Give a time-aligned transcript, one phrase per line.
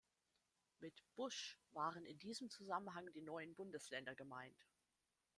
[0.79, 4.65] Mit „Busch“ waren in diesem Zusammenhang die neuen Bundesländer gemeint.